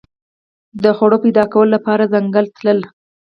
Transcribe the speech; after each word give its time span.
د 0.83 0.85
خوړو 0.97 1.17
پیدا 1.23 1.43
کولو 1.53 1.71
لپاره 1.75 2.09
ځنګل 2.13 2.45
تلل. 2.57 2.79